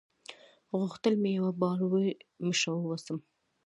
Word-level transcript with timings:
غوښتل 0.79 1.13
مې 1.21 1.31
یوه 1.39 1.51
باوري 1.59 2.11
مشره 2.45 2.71
واوسم. 2.77 3.17